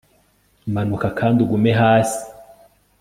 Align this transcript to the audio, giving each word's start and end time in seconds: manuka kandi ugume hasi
manuka 0.73 1.07
kandi 1.19 1.37
ugume 1.41 1.71
hasi 1.81 2.21